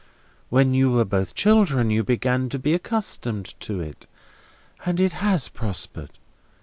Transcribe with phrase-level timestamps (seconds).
[0.49, 4.07] When you were both children, you began to be accustomed to it,
[4.83, 6.17] and it has prospered.